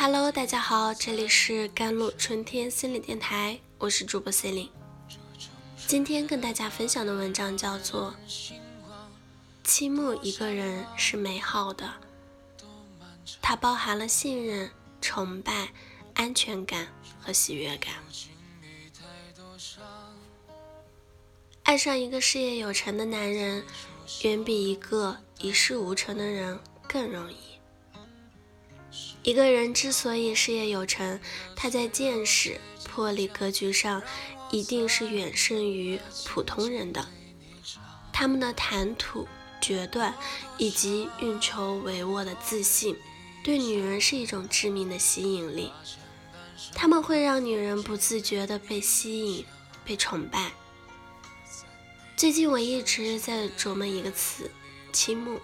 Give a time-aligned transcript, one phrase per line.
[0.00, 4.70] Hello，大家好，这里是甘露春天心理电台，我是主播 C 琳。
[5.88, 8.14] 今天跟大家分享的文章叫做
[9.64, 11.84] 《倾慕一个人是美好的》，
[13.42, 15.70] 它包含了信任、崇拜、
[16.14, 16.86] 安全感
[17.20, 17.94] 和喜悦感。
[21.64, 23.64] 爱上一个事业有成的男人，
[24.22, 27.57] 远比一个一事无成的人更容易。
[29.28, 31.20] 一个人之所以事业有成，
[31.54, 34.02] 他在见识、魄力、格局上
[34.50, 37.06] 一定是远胜于普通人的。
[38.10, 39.28] 他们的谈吐、
[39.60, 40.14] 决断
[40.56, 42.96] 以及运筹帷幄的自信，
[43.44, 45.70] 对女人是一种致命的吸引力。
[46.72, 49.44] 他们会让女人不自觉地被吸引、
[49.84, 50.52] 被崇拜。
[52.16, 54.50] 最近我一直在琢磨一个词
[54.90, 55.38] “倾慕”，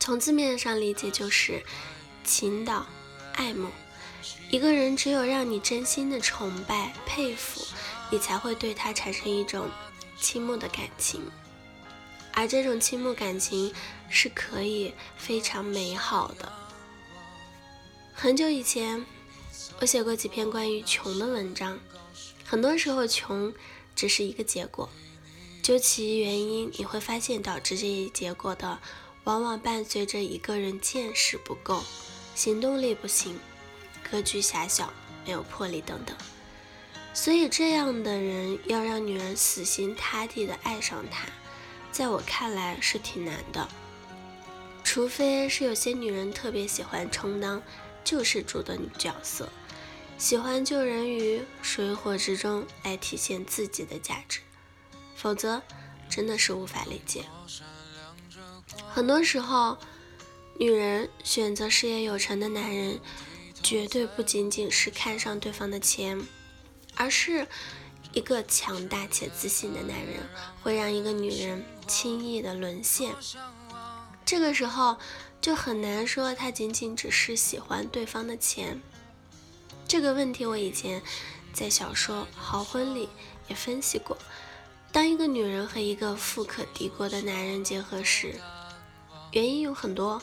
[0.00, 1.62] 从字面上理解就是。
[2.24, 2.86] 倾倒、
[3.34, 3.68] 爱慕
[4.50, 7.64] 一个人，只有让你真心的崇拜、佩服，
[8.10, 9.68] 你才会对他产生一种
[10.18, 11.20] 倾慕的感情。
[12.32, 13.72] 而这种倾慕感情
[14.08, 16.52] 是可以非常美好的。
[18.12, 19.04] 很久以前，
[19.80, 21.78] 我写过几篇关于穷的文章。
[22.44, 23.52] 很多时候，穷
[23.94, 24.88] 只是一个结果，
[25.62, 28.80] 究其原因，你会发现导致这一结果的，
[29.24, 31.82] 往往伴随着一个人见识不够。
[32.34, 33.38] 行动力不行，
[34.10, 34.92] 格局狭小，
[35.24, 36.16] 没有魄力等等，
[37.14, 41.26] 所以这样的人要让女人死心塌地的爱上他，
[41.92, 43.68] 在我看来是挺难的。
[44.82, 47.62] 除非是有些女人特别喜欢充当
[48.02, 49.48] 救世主的女角色，
[50.18, 54.40] 喜欢救人于水火之中来体现自己的价值，
[55.14, 55.62] 否则
[56.10, 57.24] 真的是无法理解。
[58.90, 59.78] 很多时候。
[60.56, 63.00] 女人选择事业有成的男人，
[63.62, 66.20] 绝对不仅仅是看上对方的钱，
[66.94, 67.46] 而是
[68.12, 70.20] 一个强大且自信的男人
[70.62, 73.12] 会让一个女人轻易的沦陷。
[74.24, 74.96] 这个时候
[75.40, 78.80] 就很难说他仅仅只是喜欢对方的钱。
[79.88, 81.02] 这个问题我以前
[81.52, 83.08] 在小说《好婚》里
[83.48, 84.16] 也分析过。
[84.92, 88.40] 当一个女人和一个富可敌国的男人结合时，
[89.32, 90.22] 原因有很多。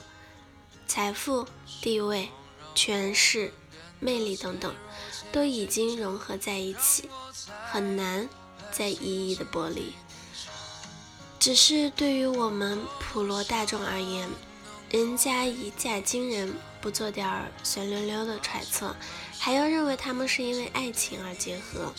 [0.93, 1.47] 财富、
[1.79, 2.27] 地位、
[2.75, 3.53] 权势、
[4.01, 4.75] 魅力等等，
[5.31, 7.07] 都已经融合在一起，
[7.71, 8.27] 很难
[8.73, 9.93] 再一一的剥离。
[11.39, 14.27] 只是对于我们普罗大众而言，
[14.89, 18.93] 人家一嫁惊人，不做点儿酸溜溜的揣测，
[19.39, 21.93] 还要认为他们是因为爱情而结合，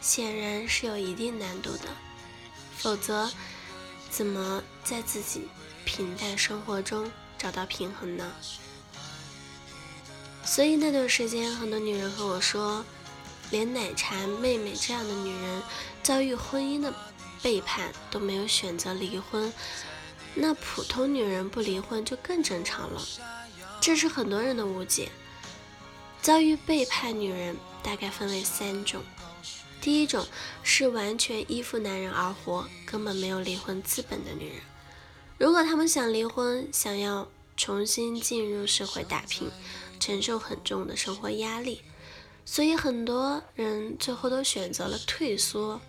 [0.00, 1.88] 显然是有一定难度的。
[2.76, 3.28] 否则，
[4.08, 5.48] 怎么在自己
[5.84, 7.10] 平淡生活中？
[7.38, 8.30] 找到平衡呢？
[10.44, 12.84] 所以那段时间，很多女人和我说，
[13.50, 15.62] 连奶茶妹妹这样的女人
[16.02, 16.92] 遭遇婚姻的
[17.42, 19.52] 背叛都没有选择离婚，
[20.34, 23.00] 那普通女人不离婚就更正常了。
[23.80, 25.10] 这是很多人的误解。
[26.20, 29.02] 遭遇背叛女人大概分为三种：
[29.80, 30.26] 第一种
[30.62, 34.60] 是完全依附男人而活，根本没有离婚资本的女人。
[35.38, 39.48] 如果他们想离婚，想要重新进入社会打拼，
[40.00, 41.82] 承受很重的生活压力，
[42.44, 45.80] 所以很多人最后都选择了退缩。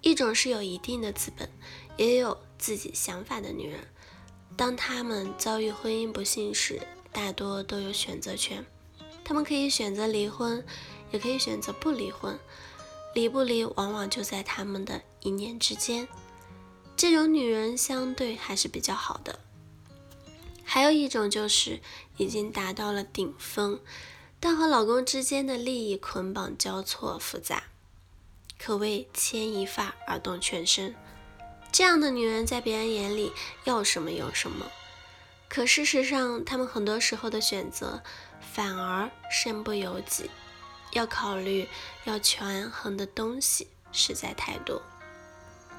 [0.00, 1.50] 一种是有一定的资本，
[1.98, 3.80] 也有自己想法的女人，
[4.56, 6.80] 当他们遭遇婚姻不幸时，
[7.12, 8.64] 大多都有选择权，
[9.22, 10.64] 他们可以选择离婚，
[11.10, 12.38] 也可以选择不离婚，
[13.14, 16.08] 离不离往往就在他们的一念之间。
[16.96, 19.38] 这种女人相对还是比较好的，
[20.64, 21.80] 还有一种就是
[22.16, 23.78] 已经达到了顶峰，
[24.40, 27.64] 但和老公之间的利益捆绑交错复杂，
[28.58, 30.94] 可谓牵一发而动全身。
[31.70, 33.30] 这样的女人在别人眼里
[33.64, 34.66] 要什么有什么，
[35.50, 38.02] 可事实上，她们很多时候的选择
[38.40, 40.30] 反而身不由己，
[40.92, 41.68] 要考虑
[42.04, 44.80] 要权衡的东西实在太多。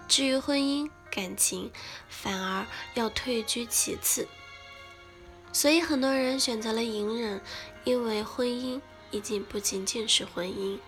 [0.07, 1.71] 至于婚姻，感情
[2.09, 4.27] 反而要退居其次，
[5.51, 7.41] 所以很多人选择了隐忍，
[7.83, 8.81] 因为婚姻
[9.11, 10.79] 已经不仅仅是婚姻，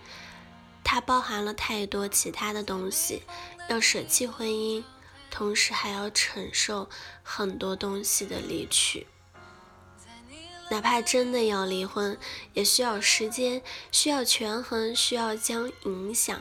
[0.84, 3.22] 它包含了太多其他的东西，
[3.68, 4.84] 要舍弃婚姻，
[5.30, 6.88] 同时还要承受
[7.22, 9.06] 很多东西的离去。
[10.70, 12.16] 哪怕真的要离婚，
[12.54, 16.40] 也需要时间，需要权衡，需要将影响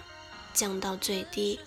[0.53, 1.59] 降到最低。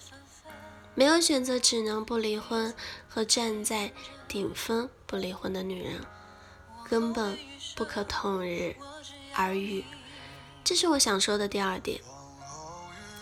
[0.95, 2.75] 没有选择，只能不离婚
[3.09, 3.93] 和站在
[4.29, 6.05] 顶峰不离婚的女人，
[6.89, 7.39] 根本
[7.75, 8.77] 不可同日
[9.35, 9.85] 而语。
[10.63, 12.01] 这是我想说的第二点。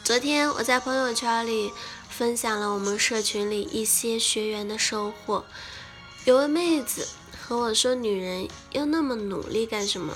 [0.02, 1.72] 昨天我在朋友圈里
[2.08, 5.44] 分享了我们社群里一些学员的收获，
[6.24, 7.06] 有位妹子
[7.40, 10.12] 和我说：“女人要那么努力干什么？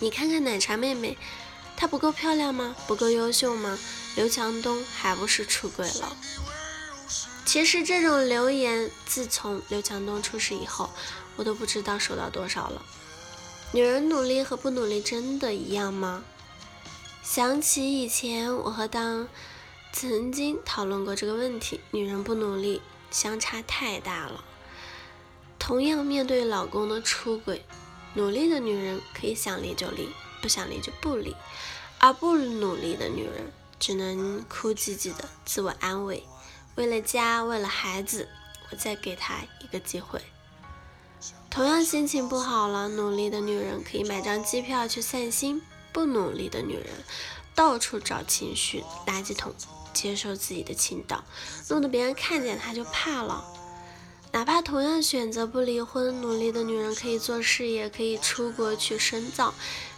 [0.00, 1.16] 你看看奶茶妹妹，
[1.76, 2.76] 她不够漂亮吗？
[2.86, 3.78] 不够优秀吗？
[4.16, 6.16] 刘强东还不是出轨了？”
[7.44, 10.90] 其实这种留言，自从刘强东出事以后，
[11.36, 12.82] 我都不知道收到多少了。
[13.72, 16.24] 女人努力和不努力真的一样吗？
[17.22, 19.28] 想起以前我和当
[19.92, 24.44] 曾经讨论过这个问题，女人不努力相差太大了。
[25.58, 27.64] 同样面对老公的出轨，
[28.14, 30.08] 努力的女人可以想离就离，
[30.42, 31.34] 不想离就不离，
[31.98, 36.26] 而不努力的女人只能哭唧唧的自我安慰。
[36.76, 38.28] 为了家，为了孩子，
[38.70, 40.20] 我再给他一个机会。
[41.50, 45.62] 同样心情不好了，努力的女人可以买张机票去散心。
[45.92, 46.86] 不努力的女人，
[47.54, 49.54] 到处找情绪垃圾桶，
[49.92, 51.22] 接受自己的倾倒，
[51.68, 53.44] 弄得别人看见她就怕了。
[54.32, 59.54] 哪怕同样选择不离婚，努力的女人可以做事业，可以出国去深造，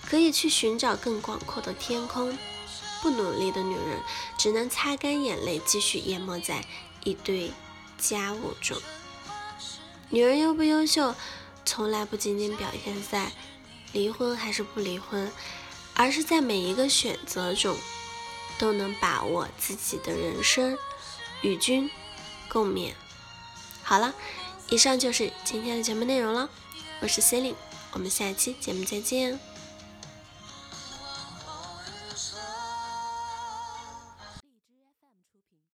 [0.07, 2.37] 可以去寻找更广阔的天空。
[3.07, 4.03] 不努力的女人，
[4.37, 6.65] 只能擦干眼泪，继续淹没在
[7.05, 7.53] 一堆
[7.97, 8.77] 家务中。
[10.11, 11.15] 女人优不优秀，
[11.65, 13.31] 从来不仅仅表现在
[13.93, 15.31] 离婚还是不离婚。
[15.95, 17.77] 而是在每一个选择中，
[18.59, 20.77] 都能把握自己的人生，
[21.43, 21.89] 与君
[22.49, 22.93] 共勉。
[23.85, 24.13] 好了，
[24.69, 26.51] 以上就是今天的节目内容了。
[27.01, 27.57] 我是 c e l i n e
[27.93, 29.39] 我们下期节目再见。